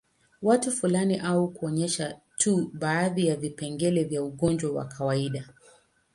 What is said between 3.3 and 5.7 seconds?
vipengele vya ugonjwa wa kawaida